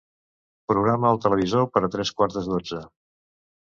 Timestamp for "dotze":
2.53-2.85